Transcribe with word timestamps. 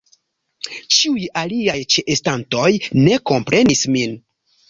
Ĉiuj 0.99 1.25
aliaj 1.41 1.75
ĉeestantoj 1.95 2.71
ne 3.01 3.19
komprenis 3.33 3.87
min. 3.97 4.19